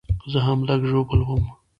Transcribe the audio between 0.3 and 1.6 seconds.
زه هم لږ ژوبل وم